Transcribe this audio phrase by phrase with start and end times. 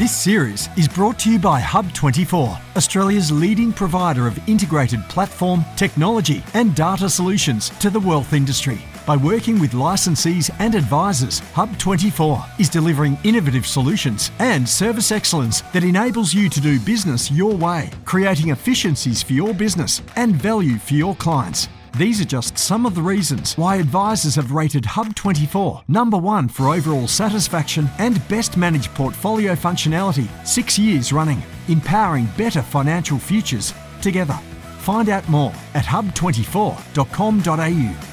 [0.00, 6.42] This series is brought to you by Hub24, Australia's leading provider of integrated platform, technology,
[6.54, 8.78] and data solutions to the wealth industry.
[9.06, 15.84] By working with licensees and advisors, Hub24 is delivering innovative solutions and service excellence that
[15.84, 20.94] enables you to do business your way, creating efficiencies for your business and value for
[20.94, 21.68] your clients.
[21.96, 26.68] These are just some of the reasons why advisors have rated Hub24 number one for
[26.68, 34.38] overall satisfaction and best managed portfolio functionality six years running, empowering better financial futures together.
[34.78, 38.09] Find out more at hub24.com.au.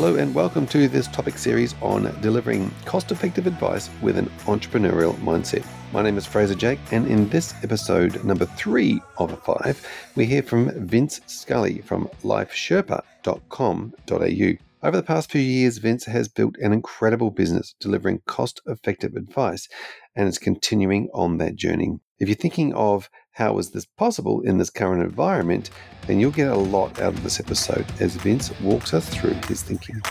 [0.00, 5.12] Hello, and welcome to this topic series on delivering cost effective advice with an entrepreneurial
[5.16, 5.66] mindset.
[5.92, 10.44] My name is Fraser Jack, and in this episode, number three of five, we hear
[10.44, 14.86] from Vince Scully from lifesherpa.com.au.
[14.86, 19.68] Over the past few years, Vince has built an incredible business delivering cost effective advice
[20.14, 21.98] and is continuing on that journey.
[22.20, 25.70] If you're thinking of how is this possible in this current environment,
[26.08, 29.62] then you'll get a lot out of this episode as Vince walks us through his
[29.62, 30.02] thinking.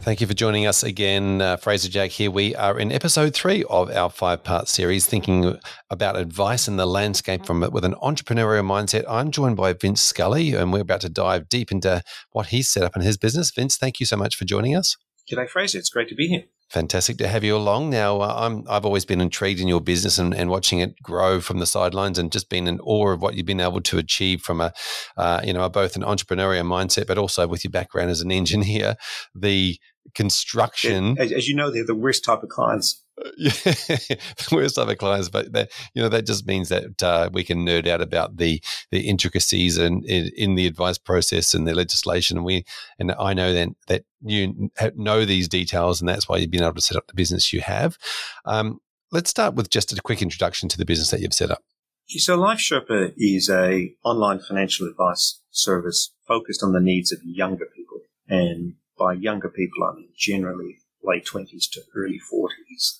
[0.00, 1.40] Thank you for joining us again.
[1.40, 2.32] Uh, Fraser Jack here.
[2.32, 5.56] We are in episode three of our five part series, thinking
[5.88, 9.04] about advice in the landscape from with an entrepreneurial mindset.
[9.08, 12.82] I'm joined by Vince Scully, and we're about to dive deep into what he's set
[12.82, 13.52] up in his business.
[13.52, 14.96] Vince, thank you so much for joining us.
[15.30, 15.78] G'day, Fraser.
[15.78, 16.44] It's great to be here.
[16.70, 17.90] Fantastic to have you along.
[17.90, 21.40] Now, uh, I'm I've always been intrigued in your business and, and watching it grow
[21.40, 24.42] from the sidelines, and just been in awe of what you've been able to achieve
[24.42, 24.72] from a,
[25.16, 28.96] uh, you know, both an entrepreneurial mindset, but also with your background as an engineer,
[29.34, 29.78] the
[30.14, 31.16] construction.
[31.18, 33.02] As, as you know, they're the worst type of clients
[33.36, 37.44] yeah, the worst other clients, but that you know that just means that uh, we
[37.44, 41.74] can nerd out about the the intricacies and in, in, the advice process and the
[41.74, 42.36] legislation.
[42.36, 42.64] And we
[42.98, 46.74] and I know then that you know these details, and that's why you've been able
[46.74, 47.98] to set up the business you have.
[48.44, 48.80] Um,
[49.12, 51.62] let's start with just a quick introduction to the business that you've set up.
[52.08, 57.66] So, Life Sherpa is a online financial advice service focused on the needs of younger
[57.66, 62.98] people, and by younger people, I mean generally late twenties to early forties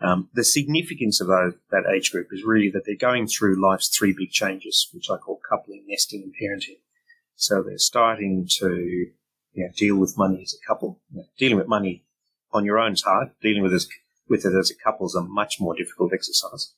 [0.00, 4.14] um, the significance of that age group is really that they're going through life's three
[4.16, 6.80] big changes, which I call coupling, nesting, and parenting.
[7.36, 9.06] So they're starting to
[9.54, 11.00] you know, deal with money as a couple.
[11.10, 12.04] You know, dealing with money
[12.52, 13.30] on your own is hard.
[13.40, 13.88] Dealing with, this,
[14.28, 16.74] with it as a couple is a much more difficult exercise.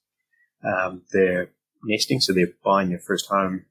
[0.64, 1.50] Um, they're
[1.82, 3.66] nesting, so they're buying their first home.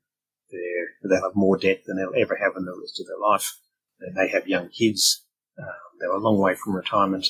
[0.51, 3.57] They're, they'll have more debt than they'll ever have in the rest of their life.
[3.99, 5.25] They may have young kids.
[5.57, 5.67] Um,
[5.99, 7.27] they're a long way from retirement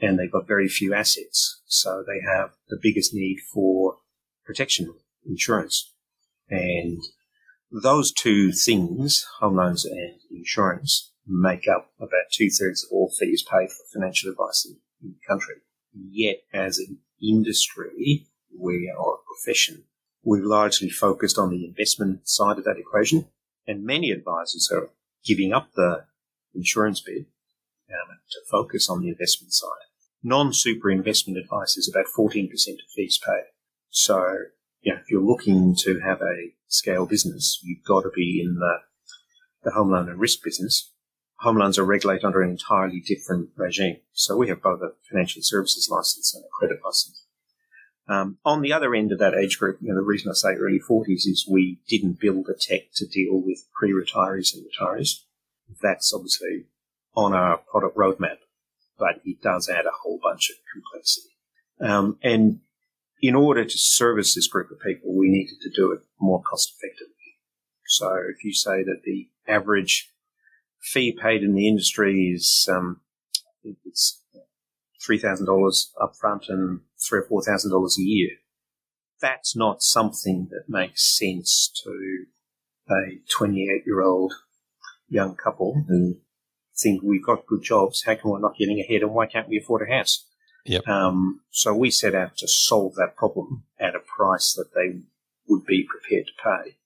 [0.00, 1.62] and they've got very few assets.
[1.66, 3.98] So they have the biggest need for
[4.44, 4.92] protection
[5.26, 5.92] insurance.
[6.48, 7.02] And
[7.70, 13.42] those two things, home loans and insurance, make up about two thirds of all fees
[13.42, 15.56] paid for financial advice in, the country.
[15.92, 18.26] Yet, as an industry,
[18.58, 19.84] we are a profession.
[20.24, 23.26] We've largely focused on the investment side of that equation,
[23.66, 24.90] and many advisors are
[25.24, 26.06] giving up the
[26.54, 27.26] insurance bit
[27.90, 29.86] um, to focus on the investment side
[30.26, 33.44] non-super investment advice is about 14% of fees paid.
[33.90, 34.36] So,
[34.82, 38.78] yeah, if you're looking to have a scale business, you've got to be in the,
[39.66, 40.90] the home loan and risk business.
[41.40, 43.98] Home loans are regulated under an entirely different regime.
[44.12, 47.26] So we have both a financial services license and a credit license.
[48.08, 50.54] Um, on the other end of that age group, you know, the reason I say
[50.54, 55.24] early 40s is we didn't build the tech to deal with pre-retirees and retirees.
[55.82, 56.66] That's obviously
[57.14, 58.38] on our product roadmap
[58.98, 61.30] but it does add a whole bunch of complexity.
[61.80, 62.60] Um, and
[63.20, 66.74] in order to service this group of people, we needed to do it more cost
[66.76, 67.14] effectively.
[67.88, 70.10] So if you say that the average
[70.80, 73.00] fee paid in the industry is, um,
[73.64, 74.22] it's
[75.04, 78.30] three thousand dollars upfront and three or four thousand dollars a year,
[79.20, 82.26] that's not something that makes sense to
[82.90, 84.32] a twenty-eight-year-old
[85.08, 86.16] young couple who
[86.76, 88.02] think we've got good jobs.
[88.04, 90.26] How come we're not getting ahead and why can't we afford a house?
[90.66, 90.86] Yep.
[90.88, 95.00] Um, so we set out to solve that problem at a price that they
[95.48, 96.76] would be prepared to pay.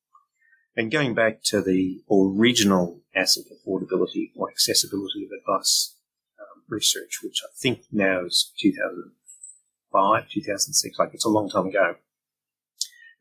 [0.76, 5.96] And going back to the original asset affordability or accessibility of advice
[6.38, 11.96] um, research, which I think now is 2005, 2006, like it's a long time ago.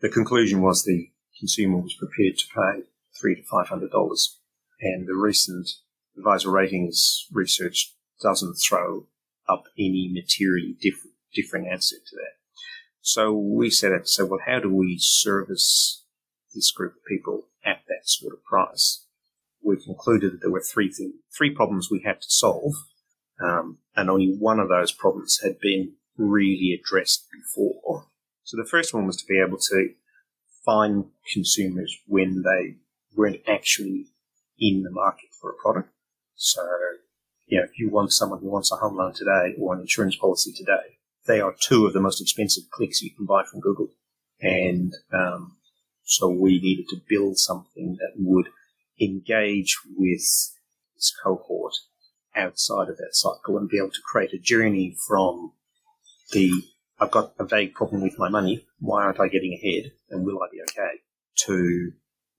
[0.01, 4.39] The conclusion was the consumer was prepared to pay three to five hundred dollars,
[4.79, 5.69] and the recent
[6.17, 9.07] advisor ratings research doesn't throw
[9.47, 12.33] up any materially different different answer to that.
[13.01, 15.98] So we set say, well, how do we service
[16.53, 19.05] this group of people at that sort of price?
[19.63, 22.73] We concluded that there were three things, three problems we had to solve,
[23.41, 28.07] um, and only one of those problems had been really addressed before.
[28.43, 29.89] So the first one was to be able to
[30.65, 32.75] find consumers when they
[33.15, 34.07] weren't actually
[34.59, 35.89] in the market for a product.
[36.35, 36.65] So,
[37.47, 40.15] you know, if you want someone who wants a home loan today or an insurance
[40.15, 40.97] policy today,
[41.27, 43.89] they are two of the most expensive clicks you can buy from Google.
[44.41, 45.57] And um,
[46.09, 48.49] so we needed to build something that would
[48.99, 50.21] engage with
[50.95, 51.73] this cohort
[52.35, 55.53] outside of that cycle and be able to create a journey from
[56.31, 56.63] the
[56.99, 58.65] I've got a vague problem with my money.
[58.79, 59.91] Why aren't I getting ahead?
[60.09, 60.99] And will I be okay?
[61.45, 61.91] To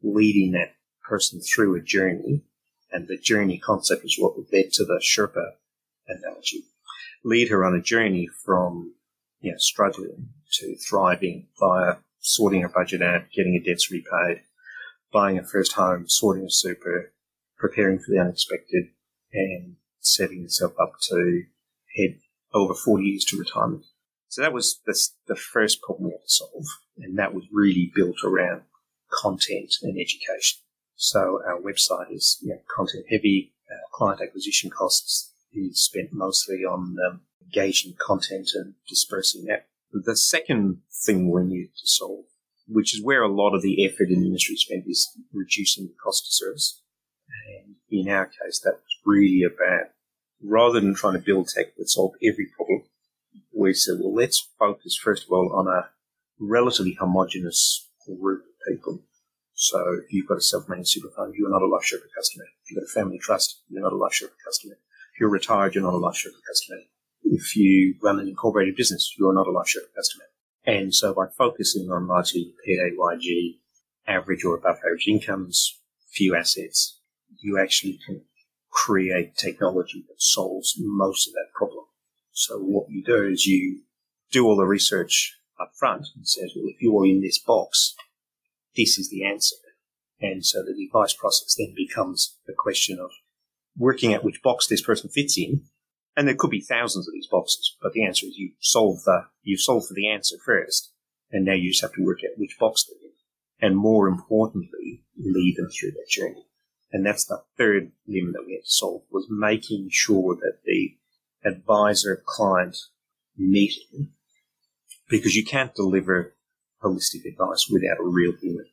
[0.03, 0.75] leading that
[1.09, 2.43] person through a journey.
[2.93, 5.53] And the journey concept is what led to the Sherpa
[6.09, 6.65] analogy.
[7.25, 8.95] Lead her on a journey from,
[9.41, 14.43] you know, struggling to thriving via sorting her budget out, getting her debts repaid,
[15.13, 17.13] buying a first home, sorting a super,
[17.59, 18.89] preparing for the unexpected,
[19.33, 21.45] and setting yourself up to
[21.97, 22.19] head
[22.53, 23.85] over 40 years to retirement.
[24.29, 26.67] So that was the, the first problem we had to solve,
[26.99, 28.63] and that was really built around
[29.13, 30.61] content and education.
[30.95, 33.55] So our website is you know, content heavy.
[33.71, 39.67] Our client acquisition costs is spent mostly on um, engaging content and dispersing that.
[39.93, 42.25] The second thing we need to solve,
[42.69, 45.95] which is where a lot of the effort in the industry spent, is reducing the
[46.03, 46.81] cost of service.
[47.49, 49.91] And in our case, that was really about
[50.43, 52.83] rather than trying to build tech that solved every problem,
[53.53, 55.91] we said, well, let's focus first of all on a
[56.39, 59.01] relatively homogenous group of people.
[59.55, 62.45] So if you've got a self-managed super fund, you're not a Life Sherpa customer.
[62.65, 64.75] If you've got a family trust, you're not a Life Sherpa customer.
[65.15, 66.79] If you're retired, you're not a Life Sherpa customer.
[67.23, 70.25] If you run an incorporated business, you're not a Life Sherpa customer.
[70.65, 73.59] And so by focusing on largely PAYG,
[74.07, 75.79] average or above average incomes,
[76.13, 76.99] few assets,
[77.39, 78.23] you actually can
[78.71, 81.85] create technology that solves most of that problem.
[82.33, 83.83] So what you do is you
[84.31, 87.95] do all the research up front and says, well, if you're in this box,
[88.77, 89.57] this is the answer.
[90.21, 93.11] And so the advice process then becomes a question of
[93.77, 95.63] working out which box this person fits in.
[96.17, 99.27] And there could be thousands of these boxes, but the answer is you solve the,
[99.43, 100.93] you solve for the answer first.
[101.31, 103.15] And now you just have to work out which box they're in.
[103.61, 106.45] And more importantly, lead them through that journey.
[106.93, 110.97] And that's the third limit that we had to solve was making sure that the
[111.45, 112.77] advisor client
[113.37, 114.09] meeting,
[115.09, 116.35] because you can't deliver
[116.83, 118.67] holistic advice without a real human.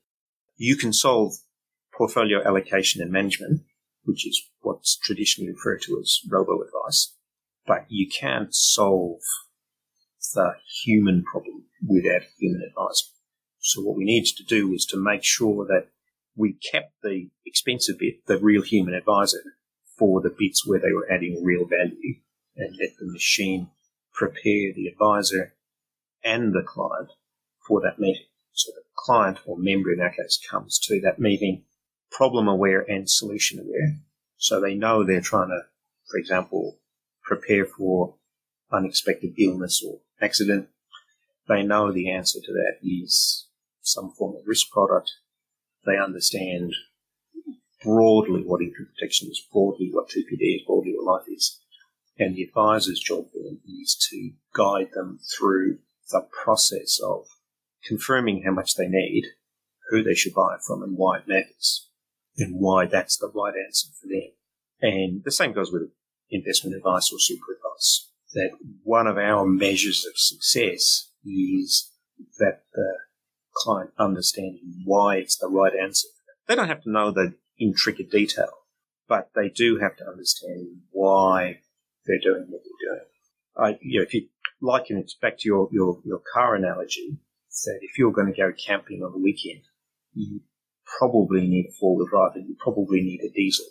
[0.56, 1.36] You can solve
[1.94, 3.62] portfolio allocation and management,
[4.04, 7.14] which is what's traditionally referred to as robo advice,
[7.68, 9.20] but you can't solve
[10.34, 10.54] the
[10.84, 13.12] human problem without human advice.
[13.60, 15.88] So what we needed to do was to make sure that
[16.36, 19.42] we kept the expensive bit, the real human advisor,
[19.98, 22.16] for the bits where they were adding real value
[22.56, 23.70] and let the machine
[24.14, 25.54] prepare the advisor
[26.24, 27.10] and the client
[27.68, 28.26] for that meeting.
[28.54, 31.64] So the client or member in our case comes to that meeting
[32.12, 33.98] problem aware and solution aware.
[34.38, 35.62] So they know they're trying to,
[36.10, 36.78] for example,
[37.28, 38.16] prepare for
[38.72, 40.70] unexpected illness or accident.
[41.48, 43.48] They know the answer to that is
[43.82, 45.12] some form of risk product
[45.88, 46.74] they understand
[47.84, 51.60] broadly what income protection is, broadly what TPD is, broadly what life is.
[52.20, 55.80] And the advisor's job then is to guide them through
[56.12, 57.28] the process of
[57.86, 59.28] confirming how much they need,
[59.90, 61.88] who they should buy it from, and why it matters,
[62.38, 64.32] and why that's the right answer for them.
[64.82, 65.84] And the same goes with
[66.32, 68.10] investment advice or super advice.
[68.34, 68.52] That
[68.84, 71.92] one of our measures of success is
[72.40, 72.94] that the
[73.56, 76.08] client understanding why it's the right answer.
[76.48, 78.50] They don't have to know the intricate detail,
[79.08, 81.60] but they do have to understand why
[82.06, 83.06] they're doing what they're doing.
[83.58, 84.28] I, you know, if you
[84.62, 87.18] liken it back to your, your, your car analogy,
[87.66, 89.62] that if you're going to go camping on the weekend,
[90.14, 90.42] you
[91.00, 93.66] probably need a four-wheel drive and you probably need a diesel.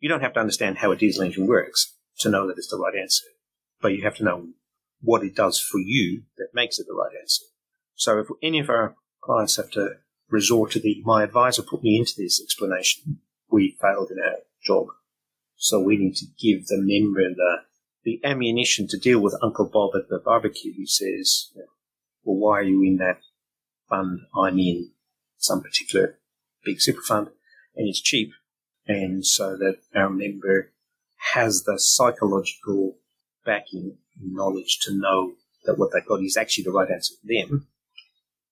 [0.00, 2.78] You don't have to understand how a diesel engine works to know that it's the
[2.78, 3.26] right answer,
[3.80, 4.48] but you have to know
[5.00, 7.44] what it does for you that makes it the right answer.
[7.94, 9.96] So if any of our clients have to
[10.28, 13.20] resort to the my advisor put me into this explanation,
[13.50, 14.88] we failed in our job.
[15.56, 17.56] So we need to give the member the,
[18.04, 21.52] the ammunition to deal with Uncle Bob at the barbecue who says,
[22.22, 23.20] well, why are you in that
[23.88, 24.20] fund?
[24.36, 24.90] I'm in
[25.38, 26.18] some particular
[26.64, 27.28] big super fund
[27.74, 28.32] and it's cheap.
[28.86, 30.72] And so that our member
[31.34, 32.96] has the psychological
[33.44, 35.32] backing knowledge to know
[35.64, 37.66] that what they've got is actually the right answer for them,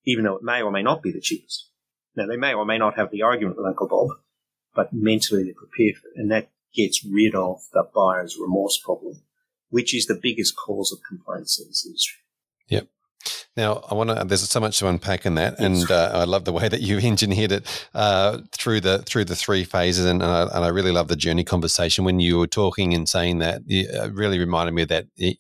[0.04, 1.70] even though it may or may not be the cheapest.
[2.16, 4.08] Now, they may or may not have the argument with Uncle Bob,
[4.75, 6.14] but mentally they're prepared for it.
[6.16, 9.23] And that gets rid of the buyer's remorse problem,
[9.70, 12.20] which is the biggest cause of complaints in this industry.
[12.68, 12.88] Yep.
[13.56, 14.25] Now, I want to.
[14.25, 16.99] There's so much to unpack in that, and uh, I love the way that you
[17.02, 20.92] engineered it uh, through the through the three phases, and, and, I, and I really
[20.92, 23.62] love the journey conversation when you were talking and saying that.
[23.66, 25.37] It really reminded me of that the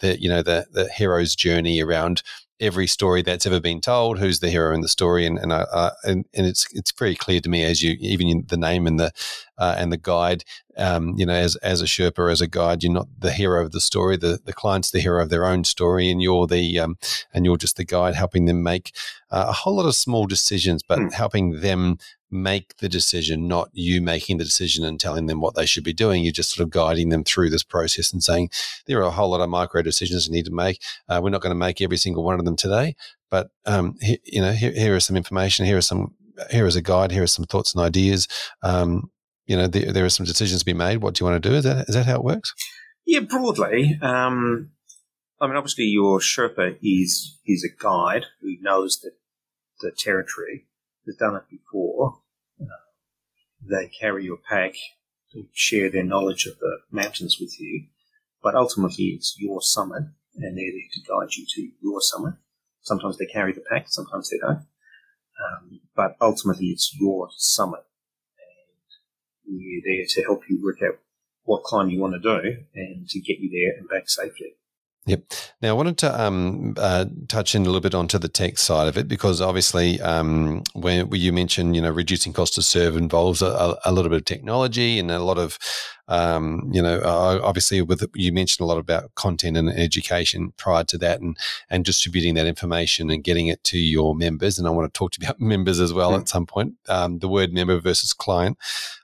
[0.00, 2.22] the you know the the hero's journey around
[2.62, 5.90] every story that's ever been told, who's the hero in the story, and and, uh,
[6.04, 9.12] and, and it's it's very clear to me as you even the name and the
[9.58, 10.44] uh, and the guide.
[10.76, 13.72] Um, you know, as as a Sherpa, as a guide, you're not the hero of
[13.72, 14.16] the story.
[14.16, 16.96] The the client's the hero of their own story, and you're the um,
[17.34, 18.94] and you're just the guide, helping them make
[19.30, 21.12] uh, a whole lot of small decisions, but mm.
[21.12, 21.98] helping them
[22.32, 25.92] make the decision, not you making the decision and telling them what they should be
[25.92, 26.24] doing.
[26.24, 28.50] You're just sort of guiding them through this process and saying
[28.86, 30.80] there are a whole lot of micro decisions you need to make.
[31.08, 32.96] Uh, we're not going to make every single one of them today,
[33.30, 35.66] but um, he, you know, here, here, is some information.
[35.66, 36.14] Here is some.
[36.50, 37.12] Here is a guide.
[37.12, 38.26] Here are some thoughts and ideas.
[38.62, 39.10] Um,
[39.46, 40.98] you know, there, there, are some decisions to be made.
[40.98, 41.54] What do you want to do?
[41.56, 42.52] Is that is that how it works?
[43.06, 43.98] Yeah, broadly.
[44.00, 44.70] Um,
[45.40, 49.12] I mean, obviously, your Sherpa is is a guide who knows that
[49.80, 50.66] the territory
[51.06, 52.20] has done it before.
[52.60, 52.66] Uh,
[53.60, 54.74] they carry your pack
[55.32, 57.86] to share their knowledge of the mountains with you,
[58.42, 60.04] but ultimately it's your summit,
[60.36, 62.34] and they're there to guide you to your summit.
[62.82, 64.66] Sometimes they carry the pack, sometimes they don't.
[65.42, 67.80] Um, but ultimately it's your summit
[69.58, 70.98] we're there to help you work out
[71.44, 74.54] what climb you want to do and to get you there and back safely.
[75.04, 75.32] Yep.
[75.60, 78.86] Now, I wanted to um, uh, touch in a little bit onto the tech side
[78.86, 82.96] of it because obviously, um, when, when, you mentioned, you know, reducing cost to serve
[82.96, 85.58] involves a, a, little bit of technology and a lot of,
[86.06, 90.84] um, you know, uh, obviously, with you mentioned a lot about content and education prior
[90.84, 91.36] to that, and
[91.68, 94.56] and distributing that information and getting it to your members.
[94.56, 96.20] And I want to talk to you about members as well mm.
[96.20, 96.74] at some point.
[96.88, 98.56] Um, the word member versus client.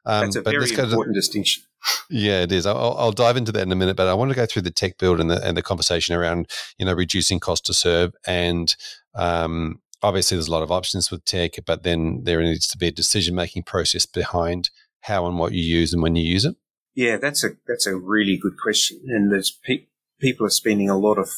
[0.06, 1.64] Um, That's a very important distinction.
[2.10, 2.66] Yeah, it is.
[2.66, 4.70] I'll, I'll, dive into that in a minute, but I want to go through the
[4.70, 8.14] tech build and the, and the conversation around, you know, reducing cost to serve.
[8.26, 8.74] And
[9.14, 12.88] um, obviously, there's a lot of options with tech, but then there needs to be
[12.88, 16.56] a decision making process behind how and what you use and when you use it.
[16.94, 19.86] Yeah, that's a that's a really good question, and there's pe-
[20.20, 21.30] people are spending a lot of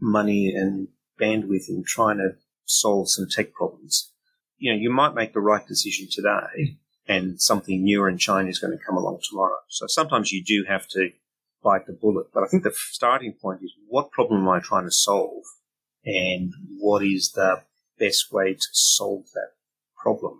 [0.00, 0.88] money and
[1.20, 2.36] bandwidth in trying to
[2.66, 4.12] solve some tech problems.
[4.58, 6.76] You know, you might make the right decision today,
[7.08, 9.56] and something newer in China is going to come along tomorrow.
[9.68, 11.10] So sometimes you do have to
[11.64, 12.26] bite the bullet.
[12.32, 15.44] But I think the starting point is what problem am I trying to solve?
[16.04, 17.62] And what is the
[17.98, 19.52] best way to solve that
[20.00, 20.38] problem?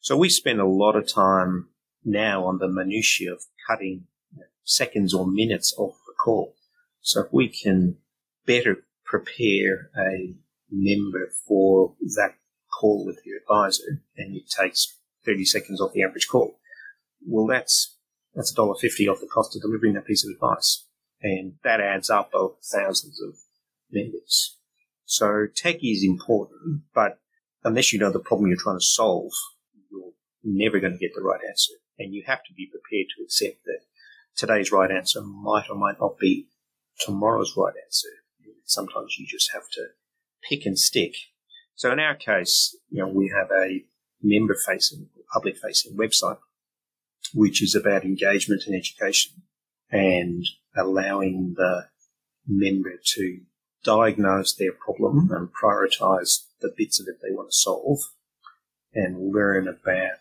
[0.00, 1.68] So we spend a lot of time
[2.04, 4.04] now on the minutiae of cutting
[4.64, 6.54] seconds or minutes off the call.
[7.00, 7.96] So if we can
[8.46, 10.34] better prepare a
[10.70, 12.34] member for that
[12.70, 14.97] call with the advisor, and it takes
[15.28, 16.58] 30 seconds off the average call.
[17.26, 17.96] Well, that's
[18.34, 20.84] that's $1.50 off the cost of delivering that piece of advice.
[21.20, 23.34] And that adds up over thousands of
[23.90, 24.56] members.
[25.04, 27.18] So tech is important, but
[27.64, 29.32] unless you know the problem you're trying to solve,
[29.90, 30.12] you're
[30.44, 31.72] never going to get the right answer.
[31.98, 33.80] And you have to be prepared to accept that
[34.36, 36.46] today's right answer might or might not be
[37.00, 38.08] tomorrow's right answer.
[38.64, 39.86] Sometimes you just have to
[40.48, 41.14] pick and stick.
[41.74, 43.84] So in our case, you know, we have a
[44.22, 46.38] member facing public facing website,
[47.34, 49.42] which is about engagement and education
[49.90, 50.44] and
[50.76, 51.86] allowing the
[52.46, 53.40] member to
[53.84, 55.34] diagnose their problem mm-hmm.
[55.34, 57.98] and prioritize the bits of it they want to solve
[58.94, 60.18] and learn about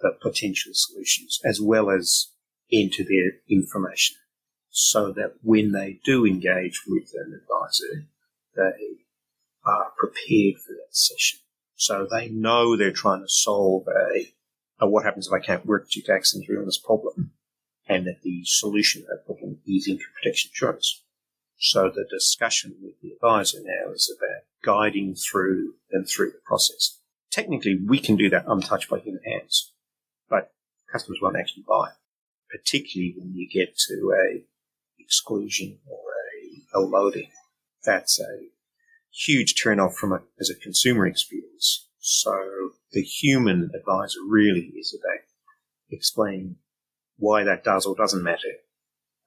[0.00, 2.28] the potential solutions as well as
[2.72, 4.16] enter their information
[4.70, 8.06] so that when they do engage with an advisor,
[8.54, 8.98] they
[9.64, 11.40] are prepared for that session.
[11.74, 14.32] So they know they're trying to solve a
[14.82, 17.32] uh, what happens if I can't work due to accident or illness problem,
[17.88, 21.02] and that the solution to that problem is income protection insurance.
[21.58, 26.98] So the discussion with the advisor now is about guiding through them through the process.
[27.30, 29.72] Technically, we can do that untouched by human hands,
[30.30, 30.52] but
[30.90, 31.90] customers won't actually buy,
[32.50, 34.44] particularly when you get to a
[34.98, 35.98] exclusion or
[36.74, 37.30] a, a loading.
[37.84, 38.48] That's a
[39.10, 41.87] huge turn off from a, as a consumer experience.
[42.10, 45.20] So the human advisor really is about
[45.90, 46.56] explaining
[47.18, 48.54] why that does or doesn't matter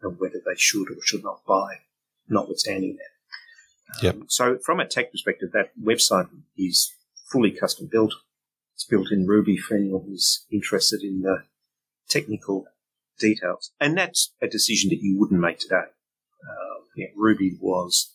[0.01, 1.81] and whether they should or should not buy,
[2.27, 4.03] notwithstanding that.
[4.03, 4.15] Yep.
[4.15, 6.91] Um, so from a tech perspective, that website is
[7.31, 8.15] fully custom built.
[8.73, 11.43] It's built in Ruby for anyone who's interested in the
[12.09, 12.65] technical
[13.19, 13.73] details.
[13.79, 15.85] And that's a decision that you wouldn't make today.
[16.43, 18.11] Uh, yeah, Ruby was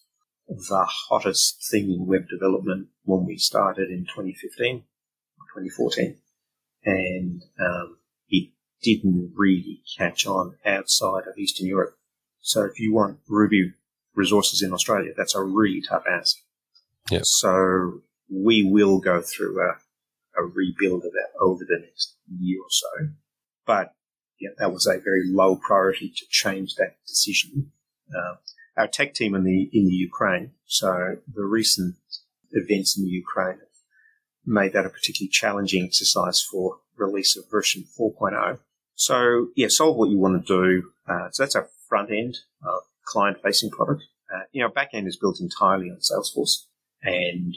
[0.49, 4.85] the hottest thing in web development when we started in 2015
[5.39, 6.17] or 2014.
[6.85, 7.97] And um,
[8.29, 8.51] it
[8.83, 11.97] didn't really catch on outside of Eastern Europe.
[12.41, 13.73] So if you want Ruby
[14.15, 16.37] resources in Australia, that's a really tough ask.
[17.11, 17.23] Yep.
[17.25, 22.71] So we will go through a, a rebuild of that over the next year or
[22.71, 23.09] so.
[23.67, 23.93] But
[24.41, 27.73] yeah, that was a very low priority to change that decision.
[28.11, 28.37] Uh,
[28.77, 31.97] our tech team in the in the Ukraine, so the recent
[32.53, 33.59] events in the Ukraine
[34.45, 38.59] made that a particularly challenging exercise for release of version 4.0.
[38.95, 40.91] So yeah, solve what you want to do.
[41.09, 44.05] Uh, so that's our front end, uh, client facing product.
[44.33, 46.65] Uh, you know, back end is built entirely on Salesforce
[47.03, 47.57] and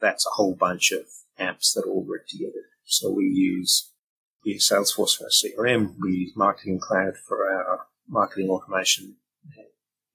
[0.00, 1.06] that's a whole bunch of
[1.38, 2.68] apps that all work together.
[2.84, 3.90] So we use,
[4.44, 5.94] we use Salesforce for our CRM.
[6.00, 9.16] We use Marketing Cloud for our marketing automation,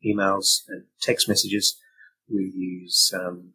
[0.06, 1.78] emails and text messages.
[2.32, 3.54] We use um,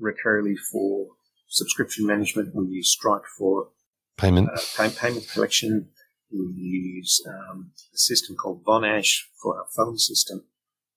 [0.00, 1.08] Recurly for
[1.48, 2.54] subscription management.
[2.54, 3.68] We use Stripe for
[4.16, 5.88] payment uh, pay- payment collection.
[6.30, 10.44] We use um, a system called Vonage for our phone system,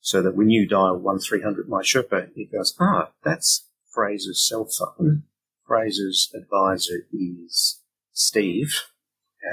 [0.01, 4.45] so that when you dial one three hundred my Sherpa, it goes, ah, that's Fraser's
[4.47, 5.23] cell phone.
[5.65, 7.79] Fraser's advisor is
[8.11, 8.73] Steve.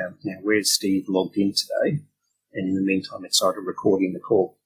[0.04, 2.02] Um, now, where's Steve logged in today?
[2.52, 4.57] And in the meantime, it started recording the call.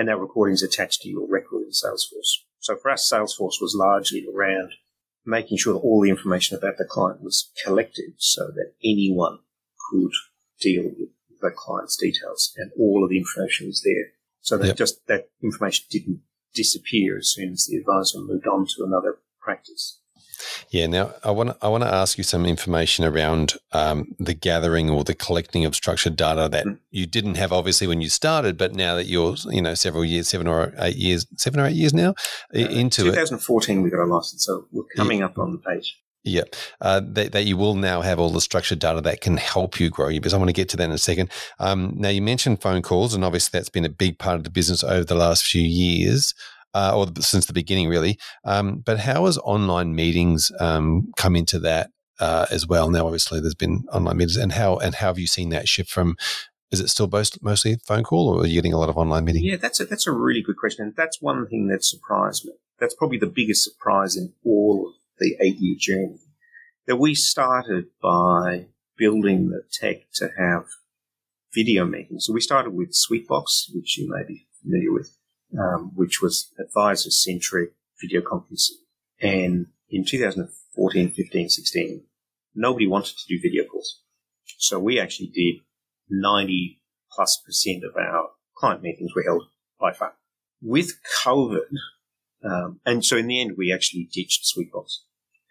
[0.00, 2.46] And that recording is attached to your record in Salesforce.
[2.58, 4.72] So for us, Salesforce was largely around
[5.26, 9.40] making sure that all the information about the client was collected so that anyone
[9.90, 10.12] could
[10.58, 11.10] deal with
[11.42, 14.12] the client's details and all of the information was there.
[14.40, 14.76] So that Yep.
[14.76, 16.22] just that information didn't
[16.54, 19.99] disappear as soon as the advisor moved on to another practice.
[20.70, 20.86] Yeah.
[20.86, 24.90] Now, I want to I want to ask you some information around um, the gathering
[24.90, 26.78] or the collecting of structured data that Mm.
[26.90, 30.28] you didn't have obviously when you started, but now that you're you know several years,
[30.28, 32.14] seven or eight years, seven or eight years now
[32.54, 33.10] Uh, into it.
[33.12, 35.96] 2014, we got a license, so we're coming up on the page.
[36.22, 36.42] Yeah,
[36.82, 39.88] uh, that, that you will now have all the structured data that can help you
[39.88, 40.34] grow your business.
[40.36, 41.30] I want to get to that in a second.
[41.58, 44.50] Um, now, you mentioned phone calls, and obviously that's been a big part of the
[44.50, 46.34] business over the last few years,
[46.74, 48.18] uh, or since the beginning, really.
[48.44, 52.90] Um, but how has online meetings um, come into that uh, as well?
[52.90, 55.90] Now, obviously, there's been online meetings, and how and how have you seen that shift
[55.90, 56.16] from?
[56.70, 59.24] Is it still most, mostly phone call, or are you getting a lot of online
[59.24, 59.42] meeting?
[59.44, 60.84] Yeah, that's a, that's a really good question.
[60.84, 62.52] And that's one thing that surprised me.
[62.78, 66.20] That's probably the biggest surprise in all of the eight year journey.
[66.86, 70.66] That we started by building the tech to have
[71.52, 72.26] video meetings.
[72.26, 75.16] So we started with Sweetbox, which you may be familiar with,
[75.58, 78.78] um, which was advisor centric video conferencing.
[79.20, 82.02] And in 2014, 15, 16,
[82.54, 84.00] nobody wanted to do video calls.
[84.58, 85.62] So we actually did
[86.08, 86.80] 90
[87.12, 89.44] plus percent of our client meetings were held
[89.80, 90.10] by phone.
[90.62, 91.70] With COVID,
[92.44, 94.98] um, and so in the end, we actually ditched Sweetbox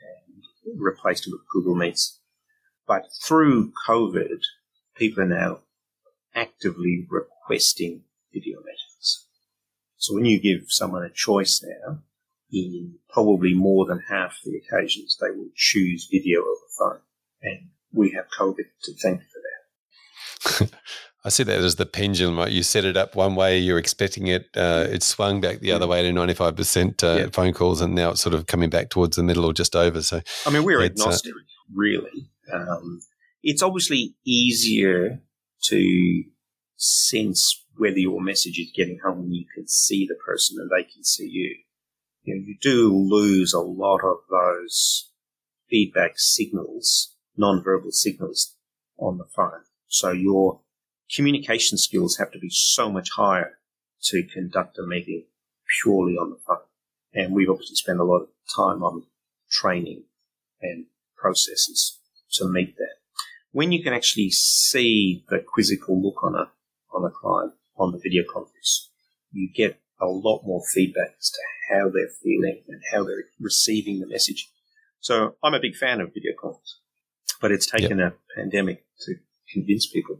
[0.01, 2.19] and replaced it with Google Meets.
[2.87, 4.41] But through COVID,
[4.95, 5.59] people are now
[6.35, 8.88] actively requesting video meetings.
[9.99, 11.99] So when you give someone a choice now,
[12.51, 17.01] in probably more than half the occasions, they will choose video over phone.
[17.43, 20.71] And we have COVID to thank for that.
[21.25, 22.51] I see that as the pendulum, right?
[22.51, 25.85] You set it up one way, you're expecting it, uh, it swung back the other
[25.85, 27.27] way to 95% uh, Yeah.
[27.33, 30.01] phone calls, and now it's sort of coming back towards the middle or just over.
[30.01, 31.33] So, I mean, we're uh, agnostic,
[31.75, 32.31] really.
[32.53, 33.01] Um,
[33.43, 35.21] it's obviously easier
[35.65, 36.23] to
[36.77, 40.83] sense whether your message is getting home and you can see the person and they
[40.83, 41.55] can see you.
[42.23, 45.09] You know, you do lose a lot of those
[45.69, 48.55] feedback signals, non-verbal signals
[48.97, 49.63] on the phone.
[49.87, 50.59] So your
[51.15, 53.59] communication skills have to be so much higher
[54.03, 55.25] to conduct a meeting
[55.81, 56.57] purely on the phone.
[57.13, 59.03] And we've obviously spent a lot of time on
[59.49, 60.03] training
[60.61, 61.97] and processes
[62.33, 62.95] to meet that.
[63.51, 66.51] When you can actually see the quizzical look on a
[66.93, 68.89] on a client on the video conference,
[69.31, 71.39] you get a lot more feedback as to
[71.73, 74.49] how they're feeling and how they're receiving the message.
[74.99, 76.79] So I'm a big fan of video conference,
[77.41, 79.15] but it's taken a pandemic to
[79.53, 80.19] convince people.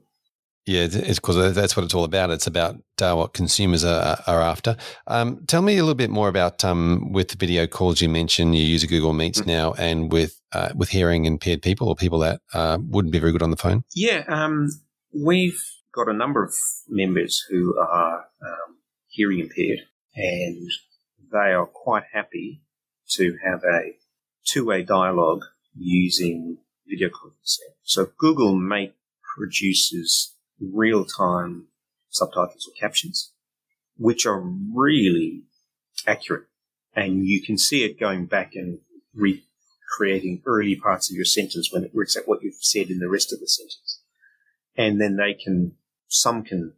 [0.66, 2.30] yeah, it's because that's what it's all about.
[2.30, 4.78] It's about uh, what consumers are, are after.
[5.08, 8.56] Um, tell me a little bit more about um, with the video calls you mentioned.
[8.56, 9.48] You use Google Meets Mhm.
[9.48, 13.32] now, and with uh, with hearing impaired people or people that uh, wouldn't be very
[13.32, 13.84] good on the phone.
[13.96, 14.70] Yeah, um,
[15.14, 15.60] we've
[15.94, 16.54] got a number of
[16.88, 19.80] members who are um, hearing impaired,
[20.16, 20.70] and
[21.32, 22.62] they are quite happy
[23.10, 23.96] to have a
[24.46, 25.44] two-way dialogue
[25.76, 27.74] using video conferencing.
[27.84, 28.94] So Google Meet
[29.36, 31.68] produces real-time
[32.10, 33.32] subtitles or captions,
[33.98, 35.44] which are really
[36.08, 36.46] accurate.
[36.96, 38.80] And you can see it going back and
[39.14, 43.10] recreating early parts of your sentence when it works out what you've said in the
[43.10, 44.02] rest of the sentence.
[44.76, 45.74] And then they can,
[46.10, 46.74] some can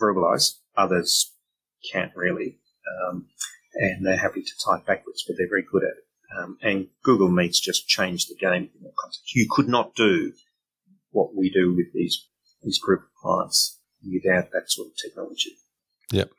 [0.00, 1.32] verbalize, others
[1.92, 2.58] can't really.
[3.08, 3.26] Um,
[3.74, 6.04] and they're happy to type backwards, but they're very good at it.
[6.38, 9.34] Um, and Google Meets just changed the game in context.
[9.34, 10.32] You could not do
[11.10, 12.26] what we do with these
[12.62, 15.56] these group of clients without that sort of technology.
[16.10, 16.30] Yep.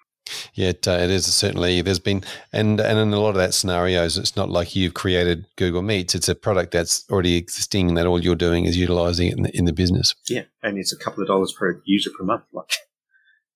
[0.54, 1.82] Yeah, it, uh, it is certainly.
[1.82, 5.46] There's been, and and in a lot of that scenarios, it's not like you've created
[5.56, 6.16] Google Meets.
[6.16, 9.44] It's a product that's already existing, and that all you're doing is utilizing it in
[9.44, 10.16] the, in the business.
[10.28, 12.44] Yeah, and it's a couple of dollars per user per month.
[12.52, 12.72] Like,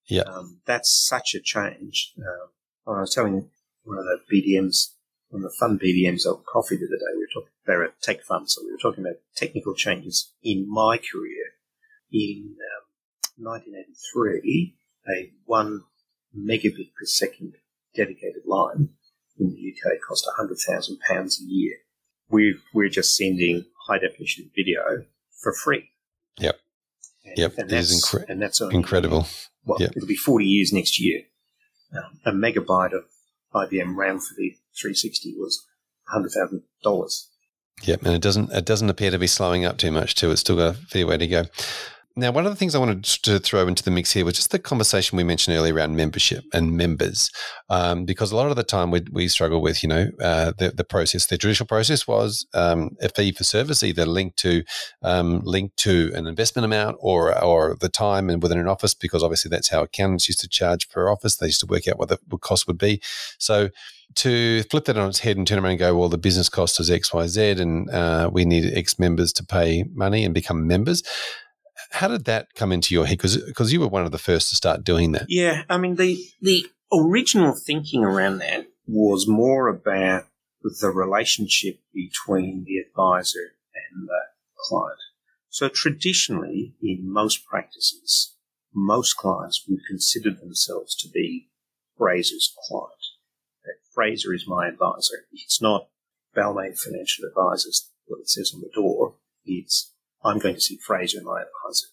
[0.08, 2.14] yeah, um, that's such a change.
[2.18, 3.50] Uh, I was telling
[3.84, 4.92] one of the BDMs,
[5.30, 7.16] one of the fun BDMs at coffee the other day.
[7.16, 7.54] We were talking.
[7.66, 11.54] They're a tech fund, so we were talking about technical changes in my career.
[12.14, 14.76] In um, 1983,
[15.08, 15.84] a one
[16.38, 17.54] megabit per second
[17.96, 18.90] dedicated line
[19.40, 21.78] in the UK cost £100,000 a year.
[22.30, 25.06] We're, we're just sending high definition video
[25.42, 25.90] for free.
[26.38, 26.60] Yep.
[27.26, 27.54] And, yep.
[27.58, 29.28] And that's, incre- and that's only, incredible.
[29.66, 29.94] Well, yep.
[29.96, 31.24] it'll be 40 years next year.
[31.94, 33.04] Um, a megabyte of
[33.54, 35.66] IBM RAM for the 360 was
[36.14, 37.26] $100,000.
[37.84, 40.32] Yep, and it doesn't it doesn't appear to be slowing up too much too.
[40.32, 41.46] It's still got a fair way to go.
[42.18, 44.52] Now, one of the things I wanted to throw into the mix here was just
[44.52, 47.32] the conversation we mentioned earlier around membership and members,
[47.70, 50.72] um, because a lot of the time we, we struggle with, you know, uh, the,
[50.72, 51.28] the process.
[51.28, 54.64] The traditional process was um, a fee for service, either linked to
[55.04, 59.24] um, linked to an investment amount or or the time and within an office, because
[59.24, 61.38] obviously that's how accountants used to charge per office.
[61.38, 63.02] They used to work out what the what cost would be.
[63.38, 63.70] So
[64.16, 66.78] to flip that on its head and turn around and go, well, the business cost
[66.82, 70.68] is X, Y, Z, and uh, we need X members to pay money and become
[70.68, 71.04] members
[71.92, 73.20] how did that come into your head?
[73.20, 75.26] Because you were one of the first to start doing that.
[75.28, 80.26] Yeah, I mean the the original thinking around that was more about
[80.64, 84.22] the relationship between the advisor and the
[84.58, 85.00] client.
[85.50, 88.36] So traditionally, in most practices,
[88.74, 91.50] most clients would consider themselves to be
[91.98, 92.94] Fraser's client.
[93.94, 95.26] Fraser is my advisor.
[95.34, 95.90] It's not
[96.36, 99.16] Balmain Financial Advisors, what it says on the door.
[99.46, 99.92] It's
[100.24, 101.88] I'm going to see Fraser and my advisor.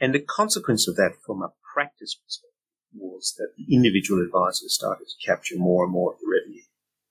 [0.00, 2.50] And the consequence of that from a practice perspective
[2.94, 6.64] was that the individual advisors started to capture more and more of the revenue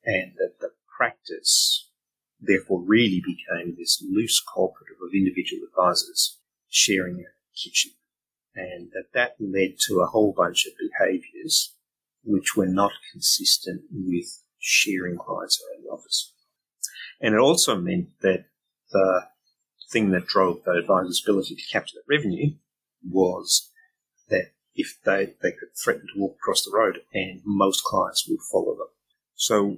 [0.04, 1.90] and that the practice
[2.40, 6.38] therefore really became this loose cooperative of individual advisors
[6.70, 7.92] sharing a kitchen
[8.56, 11.74] and that that led to a whole bunch of behaviors
[12.24, 16.34] which were not consistent with sharing clients around the office.
[17.22, 18.46] And it also meant that
[18.92, 19.22] the
[19.96, 22.52] thing that drove the advisor's ability to capture that revenue
[23.10, 23.72] was
[24.28, 28.42] that if they, they could threaten to walk across the road and most clients would
[28.52, 28.90] follow them.
[29.36, 29.78] So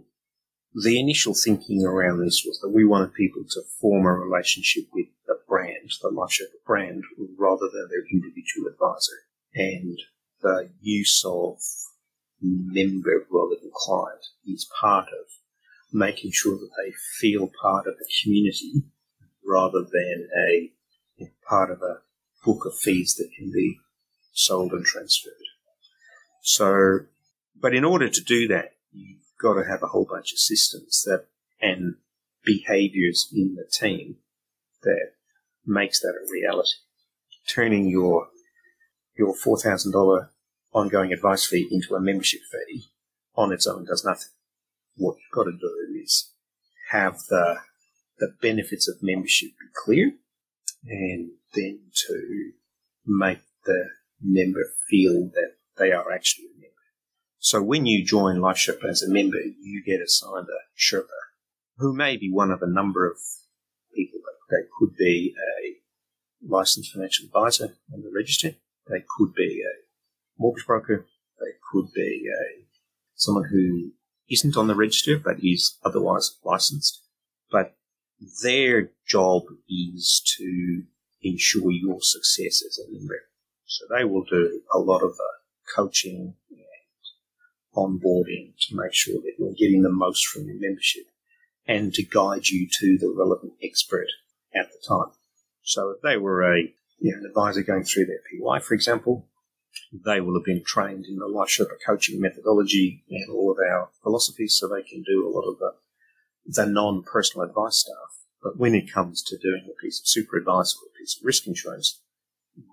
[0.73, 5.05] the initial thinking around this was that we wanted people to form a relationship with
[5.27, 7.03] the brand, the LifeSherpa brand,
[7.37, 9.17] rather than their individual advisor.
[9.53, 9.99] And
[10.41, 11.59] the use of
[12.41, 15.27] member rather than client is part of
[15.93, 18.83] making sure that they feel part of the community
[19.47, 20.71] rather than a
[21.15, 22.01] you know, part of a
[22.45, 23.79] book of fees that can be
[24.33, 25.33] sold and transferred.
[26.41, 26.99] So,
[27.59, 31.03] but in order to do that, you've got to have a whole bunch of systems
[31.05, 31.25] that
[31.61, 31.95] and
[32.45, 34.17] behaviors in the team
[34.83, 35.11] that
[35.65, 36.77] makes that a reality.
[37.53, 38.27] Turning your
[39.17, 40.31] your four thousand dollar
[40.73, 42.85] ongoing advice fee into a membership fee
[43.35, 44.29] on its own does nothing.
[44.95, 46.31] What you've got to do is
[46.91, 47.57] have the
[48.19, 50.13] the benefits of membership be clear
[50.85, 52.51] and then to
[53.05, 53.89] make the
[54.21, 56.73] member feel that they are actually a member.
[57.39, 61.07] So when you join LifeSherpa as a member, you get assigned a Sherpa
[61.77, 63.17] who may be one of a number of
[63.93, 64.19] people.
[64.49, 68.55] They could be a licensed financial advisor on the register.
[68.87, 69.83] They could be a
[70.39, 71.05] mortgage broker.
[71.39, 72.65] They could be a
[73.15, 73.91] someone who
[74.29, 77.03] isn't on the register but is otherwise licensed.
[77.51, 77.75] But
[78.43, 80.83] their job is to
[81.21, 83.21] ensure your success as a member.
[83.65, 85.31] So they will do a lot of the
[85.75, 86.59] coaching and
[87.75, 91.03] onboarding to make sure that you're getting the most from your membership
[91.67, 94.07] and to guide you to the relevant expert
[94.55, 95.11] at the time.
[95.63, 99.27] So if they were a you know, an advisor going through their PY, for example,
[100.05, 103.89] they will have been trained in the Life Sherpa coaching methodology and all of our
[104.01, 105.73] philosophies, so they can do a lot of the,
[106.47, 108.17] the non-personal advice stuff.
[108.41, 111.25] But when it comes to doing a piece of super advice or a piece of
[111.25, 112.01] risk insurance,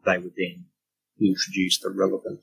[0.05, 0.67] they would then
[1.21, 2.41] introduce the relevant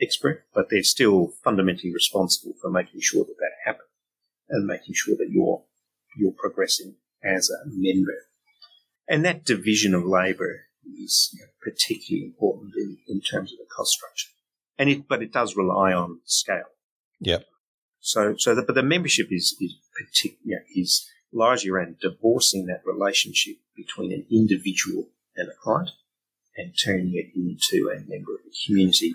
[0.00, 3.88] expert, but they're still fundamentally responsible for making sure that that happens
[4.48, 5.64] and making sure that you're
[6.16, 8.14] you're progressing as a member.
[9.08, 14.30] And that division of labour is particularly important in, in terms of the cost structure.
[14.78, 16.64] And it, but it does rely on scale.
[17.20, 17.44] Yep.
[18.08, 23.56] So, so the, but the membership is, is particular, is largely around divorcing that relationship
[23.76, 25.90] between an individual and a client
[26.56, 29.14] and turning it into a member of the community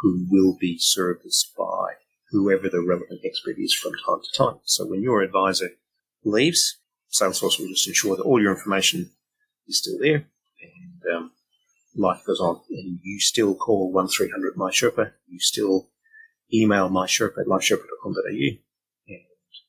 [0.00, 1.92] who will be serviced by
[2.32, 4.58] whoever the relevant expert is from time to time.
[4.64, 5.70] So when your advisor
[6.24, 6.80] leaves,
[7.12, 9.12] Salesforce will just ensure that all your information
[9.68, 10.26] is still there
[10.60, 11.30] and um,
[11.94, 12.62] life goes on.
[12.68, 15.88] And you still call 1300 MySherpa, you still
[16.52, 18.58] email my MySherpa at lifesherpa.com.au,
[19.08, 19.20] and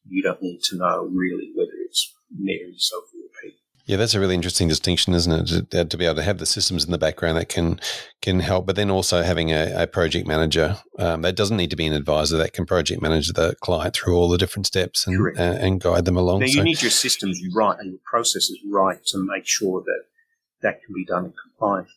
[0.07, 3.55] you don't need to know really whether it's Mary, yourself or Pete.
[3.85, 5.69] Yeah, that's a really interesting distinction, isn't it?
[5.71, 7.79] To, to, be able to have the systems in the background that can
[8.21, 11.75] can help, but then also having a, a project manager um, that doesn't need to
[11.75, 15.37] be an advisor that can project manage the client through all the different steps and
[15.37, 16.39] uh, and guide them along.
[16.39, 20.03] Now so, you need your systems right and your processes right to make sure that
[20.61, 21.91] that can be done in compliance.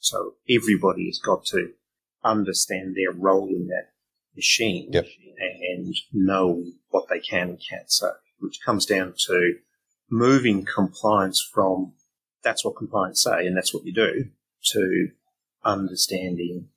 [0.00, 1.72] So everybody has got to
[2.24, 3.90] understand their role in that
[4.38, 5.06] machine yep.
[5.38, 9.56] and know what they can and can't say, which comes down to
[10.10, 11.92] moving compliance from
[12.42, 14.30] that's what compliance say and that's what you do
[14.64, 15.08] to
[15.64, 16.68] understanding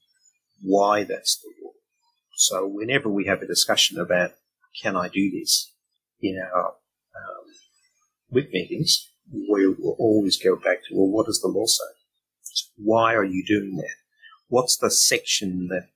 [0.61, 1.71] why that's the law.
[2.35, 4.31] So whenever we have a discussion about
[4.81, 5.71] can I do this
[6.21, 7.45] in our um,
[8.31, 11.83] WIP meetings, we will always go back to well, what does the law say?
[12.75, 13.95] Why are you doing that?
[14.47, 15.87] What's the section that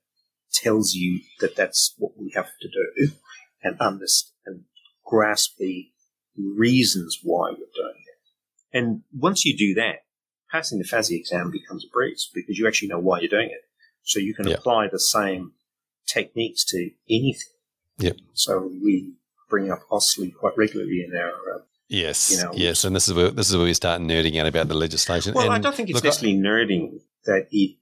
[0.62, 3.12] tells you that that's what we have to do
[3.62, 4.64] and understand and
[5.04, 5.88] grasp the
[6.36, 8.76] reasons why we're doing it.
[8.76, 10.04] And once you do that,
[10.50, 13.62] passing the FASEA exam becomes a breeze because you actually know why you're doing it.
[14.02, 15.52] So you can apply the same
[16.06, 17.52] techniques to anything.
[17.98, 18.18] Yep.
[18.34, 19.14] So we
[19.50, 23.14] bring up AustLII quite regularly in our uh, Yes, you know, yes, and this is
[23.14, 25.34] where this is where we start nerding out about the legislation.
[25.34, 27.76] Well, and I don't think it's necessarily I, nerding that it.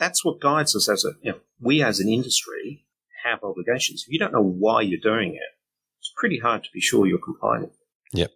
[0.00, 1.10] That's what guides us as a.
[1.22, 2.86] You know, we as an industry
[3.24, 4.04] have obligations.
[4.06, 5.50] If you don't know why you're doing it,
[6.00, 7.70] it's pretty hard to be sure you're complying.
[8.14, 8.32] Yep.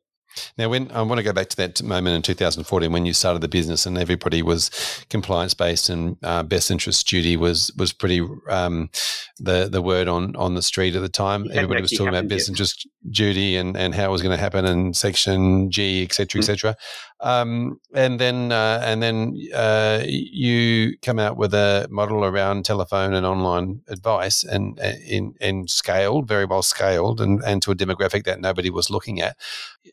[0.58, 3.40] Now, when I want to go back to that moment in 2014 when you started
[3.40, 4.70] the business and everybody was
[5.08, 8.90] compliance based and uh, best interest duty was was pretty um,
[9.38, 11.48] the the word on on the street at the time.
[11.52, 14.64] everybody was talking about best interest duty and and how it was going to happen
[14.64, 16.70] and Section G, etc., etc.
[16.70, 17.28] Mm-hmm.
[17.28, 23.14] Um, and then uh, and then uh, you come out with a model around telephone
[23.14, 27.74] and online advice and uh, in in scaled, very well scaled, and and to a
[27.74, 29.37] demographic that nobody was looking at.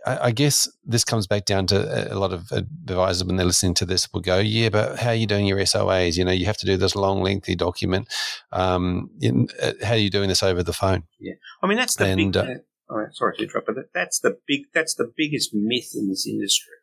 [0.05, 3.73] I, I guess this comes back down to a lot of advisors when they're listening
[3.75, 6.17] to this will go, yeah, but how are you doing your SOAs?
[6.17, 8.07] You know, you have to do this long, lengthy document.
[8.51, 11.03] Um, in, uh, how are you doing this over the phone?
[11.19, 12.37] Yeah, I mean that's the and, big.
[12.37, 12.53] Uh,
[12.89, 14.65] oh, sorry to interrupt, but that's the big.
[14.73, 16.73] That's the biggest myth in this industry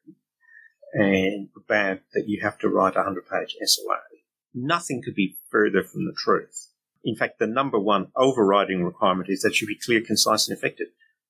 [0.92, 3.98] and about that you have to write a 100 page SOA.
[4.54, 6.68] Nothing could be further from the truth.
[7.04, 10.88] In fact, the number one overriding requirement is that should be clear, concise, and effective.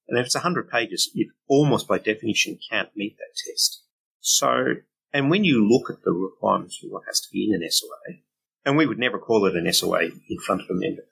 [0.09, 3.83] And if it's 100 pages, it almost by definition can't meet that test.
[4.21, 4.77] So,
[5.13, 8.17] and when you look at the requirements for what has to be in an SOA,
[8.65, 11.03] and we would never call it an SOA in front of a member,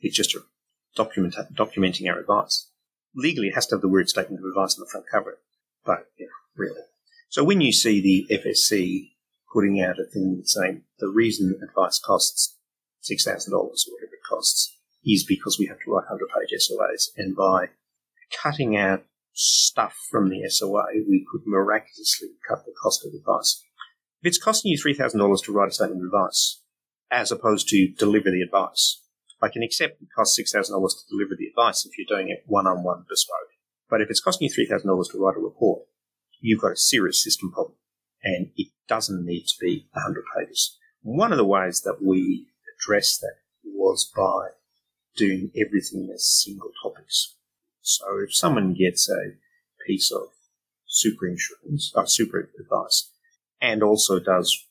[0.00, 0.40] it's just a
[0.94, 2.68] document, documenting our advice.
[3.14, 5.38] Legally, it has to have the word statement of advice on the front cover,
[5.84, 6.06] but
[6.56, 6.80] really.
[7.28, 9.12] So when you see the FSC
[9.52, 12.56] putting out a thing saying the reason advice costs
[13.10, 17.08] $6,000 or whatever it costs is because we have to write 100 page SOAs.
[17.16, 17.70] And by
[18.30, 23.62] cutting out stuff from the SOA, we could miraculously cut the cost of advice.
[24.22, 26.62] If it's costing you $3,000 to write a statement of advice,
[27.10, 29.02] as opposed to deliver the advice,
[29.42, 32.66] I can accept it costs $6,000 to deliver the advice if you're doing it one
[32.66, 33.52] on one bespoke.
[33.88, 35.82] But if it's costing you $3,000 to write a report,
[36.40, 37.76] you've got a serious system problem
[38.24, 40.76] and it doesn't need to be 100 pages.
[41.02, 44.48] One of the ways that we addressed that was by
[45.16, 47.35] doing everything as single topics.
[47.86, 49.34] So if someone gets a
[49.86, 50.30] piece of
[50.86, 53.12] super insurance, uh, super advice,
[53.60, 54.66] and also does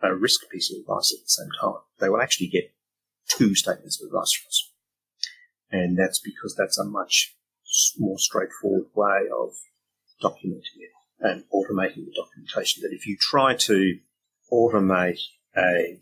[0.00, 2.72] a risk piece of advice at the same time, they will actually get
[3.28, 4.70] two statements of advice from us.
[5.72, 7.34] And that's because that's a much
[7.98, 9.50] more straightforward way of
[10.22, 13.98] documenting it and automating the documentation that if you try to
[14.52, 15.18] automate
[15.56, 15.98] a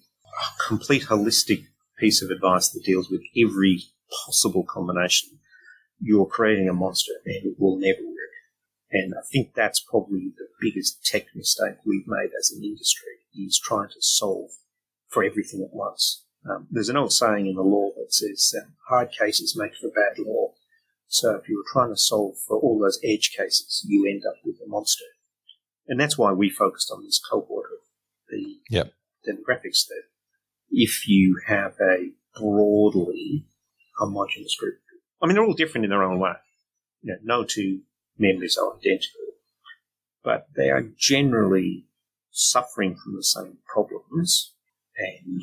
[0.66, 1.64] complete holistic
[1.98, 3.85] piece of advice that deals with every
[4.26, 5.38] possible combination,
[6.00, 8.14] you're creating a monster and it will never work.
[8.90, 13.61] And I think that's probably the biggest tech mistake we've made as an industry is
[13.62, 14.50] trying to solve
[15.08, 16.24] for everything at once.
[16.48, 19.88] Um, there's an old saying in the law that says um, hard cases make for
[19.88, 20.52] bad law.
[21.08, 24.37] So if you were trying to solve for all those edge cases, you end up
[24.44, 25.04] with a monster.
[25.87, 27.78] And that's why we focused on this cohort of
[28.28, 28.92] the yep.
[29.26, 30.02] demographics that
[30.70, 33.46] if you have a broadly
[33.98, 34.78] homogenous group,
[35.20, 36.33] I mean, they're all different in their own way.
[37.02, 37.81] You know, no two
[38.18, 39.20] members are identical,
[40.22, 41.87] but they are generally
[42.31, 44.52] suffering from the same problems
[44.96, 45.42] and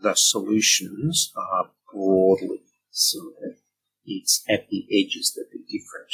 [0.00, 3.56] the solutions are broadly similar.
[4.04, 6.12] It's at the edges that they're different.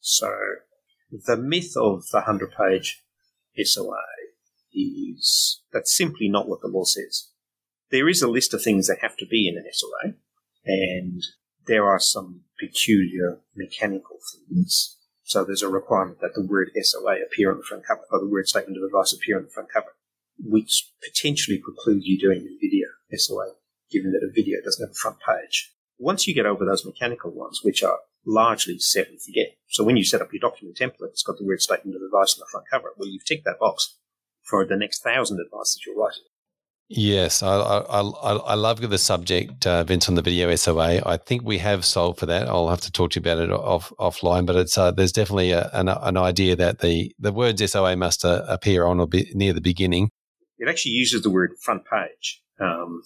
[0.00, 0.30] So
[1.10, 3.02] the myth of the 100 page
[3.62, 3.96] SOA
[4.72, 7.28] is that's simply not what the law says.
[7.90, 10.14] There is a list of things that have to be in an SOA,
[10.64, 11.22] and
[11.66, 14.96] there are some peculiar mechanical things.
[15.22, 18.28] So there's a requirement that the word SOA appear on the front cover, or the
[18.28, 19.94] word statement of advice appear on the front cover,
[20.38, 23.54] which potentially precludes you doing a video SOA,
[23.90, 25.72] given that a video doesn't have a front page.
[25.98, 29.56] Once you get over those mechanical ones, which are largely set and forget.
[29.68, 32.34] So when you set up your document template, it's got the word statement of advice
[32.34, 32.92] on the front cover.
[32.96, 33.96] Well, you've ticked that box
[34.42, 36.24] for the next thousand advice that you're writing.
[36.96, 41.02] Yes, I, I, I, love the subject, uh, Vince, on the video SOA.
[41.04, 42.46] I think we have solved for that.
[42.46, 45.50] I'll have to talk to you about it off, offline, but it's uh, there's definitely
[45.50, 49.28] a, an, an, idea that the, the words SOA must uh, appear on or be
[49.34, 50.10] near the beginning.
[50.56, 53.02] It actually uses the word front page, um,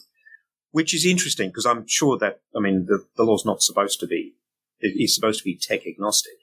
[0.73, 4.07] which is interesting because I'm sure that, I mean, the, the law's not supposed to
[4.07, 4.35] be,
[4.81, 6.37] it is supposed to be tech agnostic.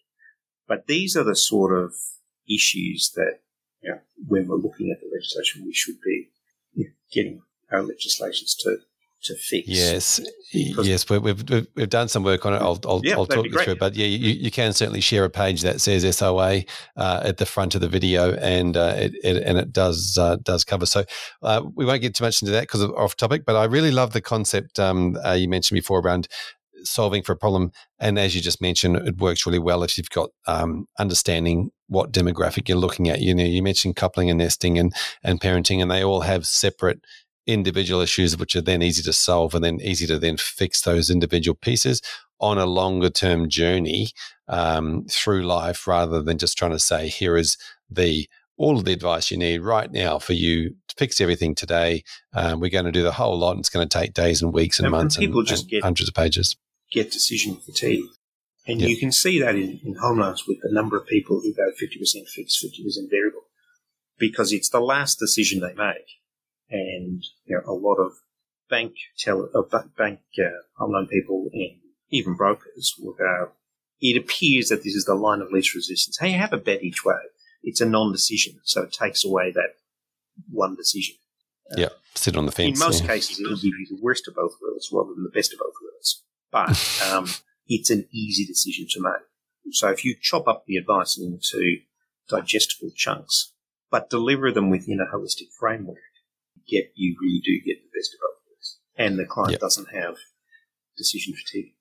[0.68, 1.94] But these are the sort of
[2.50, 3.42] issues that,
[3.84, 6.30] you know, when we're looking at the legislation, we should be
[7.12, 8.78] getting our legislations to
[9.26, 9.68] to fix.
[9.68, 12.58] Yes, yes, we've, we've, we've done some work on it.
[12.58, 13.80] I'll, I'll, yeah, I'll talk you through it.
[13.80, 16.62] But yeah, you, you can certainly share a page that says SOA
[16.96, 20.38] uh, at the front of the video, and uh, it, it, and it does uh,
[20.44, 20.86] does cover.
[20.86, 21.06] So
[21.42, 23.46] uh, we won't get too much into that because of off topic.
[23.46, 26.28] But I really love the concept um, uh, you mentioned before around
[26.86, 27.72] solving for a problem.
[28.00, 32.12] And as you just mentioned, it works really well if you've got um, understanding what
[32.12, 33.22] demographic you're looking at.
[33.22, 34.94] You know, you mentioned coupling and nesting and,
[35.24, 37.02] and parenting, and they all have separate
[37.48, 41.10] individual issues, which are then easy to solve and then easy to then fix those
[41.10, 42.02] individual pieces
[42.40, 44.10] on a longer term journey
[44.48, 47.58] um, through life rather than just trying to say, here is
[47.90, 52.04] the all of the advice you need right now for you to fix everything today.
[52.34, 53.52] Um, we're going to do the whole lot.
[53.52, 56.08] And it's going to take days and weeks and, and months and, and, and hundreds
[56.08, 56.56] of pages
[56.92, 58.06] get decision fatigue.
[58.68, 58.90] And yep.
[58.90, 61.70] you can see that in, in home loans with the number of people who go
[61.70, 63.44] 50% fixed, 50% variable,
[64.18, 66.08] because it's the last decision they make.
[66.70, 68.14] And you know, a lot of
[68.70, 71.78] bank tell, uh, bank uh, home loan people and
[72.10, 73.52] even brokers will go,
[74.02, 76.18] it appears that this is the line of least resistance.
[76.18, 77.20] Hey, have a bet each way.
[77.62, 79.74] It's a non-decision, so it takes away that
[80.52, 81.16] one decision.
[81.72, 82.80] Uh, yeah, sit on the fence.
[82.80, 83.08] In most yeah.
[83.08, 85.74] cases, it'll give you the worst of both worlds rather than the best of both
[85.82, 86.22] worlds
[86.56, 87.28] but um,
[87.68, 89.74] it's an easy decision to make.
[89.74, 91.80] So if you chop up the advice into
[92.30, 93.52] digestible chunks,
[93.92, 95.98] but deliver them within a holistic framework,
[96.66, 99.60] get you really do get the best of both worlds, and the client yep.
[99.60, 100.16] doesn't have
[100.98, 101.74] decision fatigue.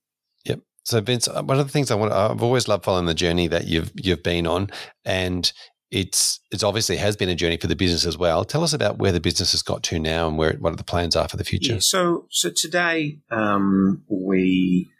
[0.45, 0.61] Yep.
[0.83, 3.47] So Vince, uh, one of the things I want, I've always loved following the journey
[3.47, 4.71] that you've you've been on,
[5.05, 5.53] and
[5.95, 8.45] it's it's obviously has been a journey for the business as well.
[8.45, 11.15] Tell us about where the business has got to now and where what the plans
[11.15, 11.75] are for the future.
[11.75, 14.91] Yeah, so so today um, we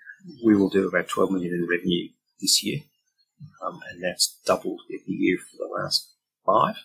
[0.45, 2.81] we will do about twelve million in revenue this year,
[3.67, 6.13] um, and that's doubled every year for the last
[6.47, 6.77] five.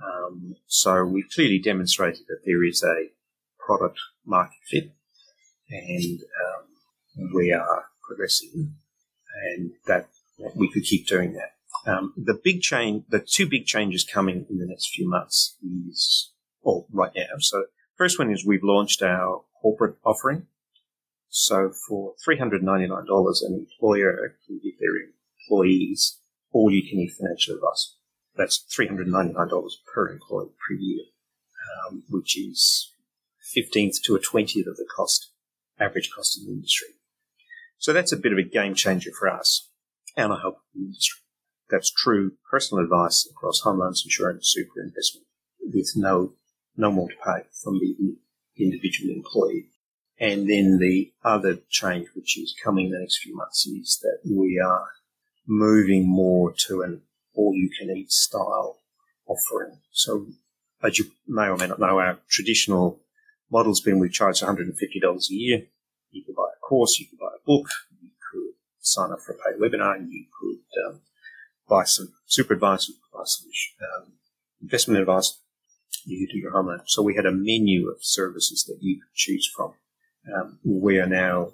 [0.00, 3.08] Um, so we've clearly demonstrated that there is a
[3.58, 4.92] product market fit,
[5.68, 8.76] and um, we are progressing,
[9.52, 10.08] and that
[10.54, 11.57] we could keep doing that.
[11.86, 16.32] Um, the big change, the two big changes coming in the next few months is,
[16.62, 17.38] well, right now.
[17.40, 17.64] So
[17.96, 20.46] first one is we've launched our corporate offering.
[21.28, 22.62] So for $399,
[23.42, 24.94] an employer can give their
[25.42, 26.18] employees
[26.52, 27.96] all you can eat financial advice.
[28.36, 29.34] That's $399
[29.92, 31.04] per employee per year,
[31.86, 32.92] um, which is
[33.56, 35.30] 15th to a 20th of the cost,
[35.78, 36.88] average cost in the industry.
[37.78, 39.68] So that's a bit of a game changer for us
[40.18, 41.20] and I hope the industry.
[41.70, 45.26] That's true personal advice across home loans, insurance, super investment,
[45.60, 46.32] with no
[46.76, 48.16] no more to pay from the
[48.56, 49.66] individual employee.
[50.20, 54.18] And then the other change, which is coming in the next few months, is that
[54.28, 54.88] we are
[55.46, 57.02] moving more to an
[57.34, 58.78] all you can eat style
[59.26, 59.78] offering.
[59.92, 60.26] So
[60.82, 63.00] as you may or may not know, our traditional
[63.50, 64.74] model's been we charge $150
[65.30, 65.62] a year.
[66.10, 67.68] You could buy a course, you could buy a book,
[68.00, 71.00] you could sign up for a paid webinar, you could um,
[71.84, 74.12] some super advice, um,
[74.62, 75.38] investment advice,
[76.04, 76.82] you do your homework.
[76.86, 79.74] So we had a menu of services that you could choose from.
[80.34, 81.52] Um, we are now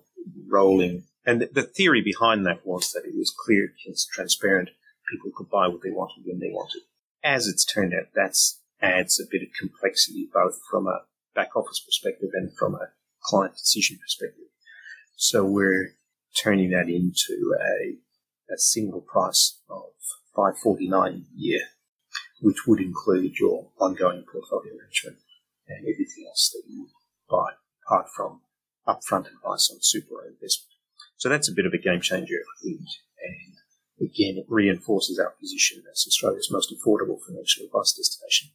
[0.48, 4.70] rolling, and the, the theory behind that was that it was clear, it's transparent,
[5.10, 6.82] people could buy what they wanted when they wanted.
[7.22, 8.36] As it's turned out, that
[8.80, 11.02] adds a bit of complexity both from a
[11.34, 12.88] back office perspective and from a
[13.22, 14.44] client decision perspective.
[15.16, 15.94] So we're
[16.36, 17.96] turning that into a,
[18.52, 19.92] a single price of
[20.34, 21.60] 549 a year,
[22.40, 25.18] which would include your ongoing portfolio management
[25.68, 26.88] and everything else that you
[27.30, 27.52] buy,
[27.86, 28.40] apart from
[28.86, 30.74] upfront advice on super investment.
[31.16, 32.80] So that's a bit of a game changer, I think.
[33.22, 38.50] And again, it reinforces our position as Australia's most affordable financial advice destination.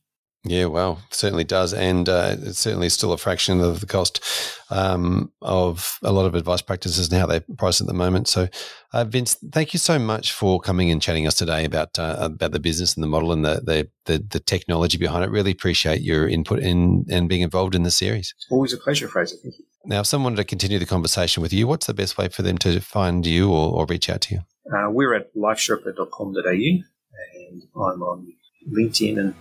[0.45, 4.23] Yeah, well, certainly does, and uh, it's certainly still a fraction of the cost
[4.69, 8.29] um, of a lot of advice practices and how they price at the moment.
[8.29, 8.47] So,
[8.93, 12.53] uh, Vince, thank you so much for coming and chatting us today about uh, about
[12.53, 15.29] the business and the model and the, the, the the technology behind it.
[15.29, 18.33] Really appreciate your input in and being involved in the series.
[18.49, 19.35] Always a pleasure, Fraser.
[19.43, 19.65] Thank you.
[19.85, 22.43] Now, if someone wanted to continue the conversation with you, what's the best way for
[22.43, 24.41] them to find you or, or reach out to you?
[24.73, 28.33] Uh, we're at lifesherpa.com.au, and I'm on
[28.71, 29.33] LinkedIn and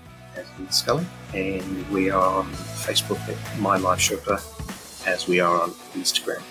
[0.70, 4.38] Scully, and we are on Facebook at My Life Sherpa,
[5.06, 6.42] as we are on Instagram.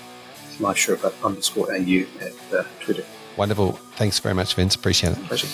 [0.60, 3.04] Life Sherpa underscore AU at uh, Twitter.
[3.38, 3.74] Wonderful.
[3.96, 4.76] Thanks very much, Vince.
[4.76, 5.24] Appreciate it.
[5.26, 5.48] Pleasure.